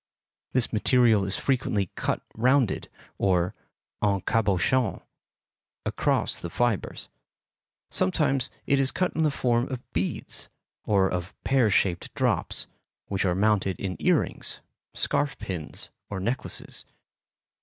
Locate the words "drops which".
12.15-13.25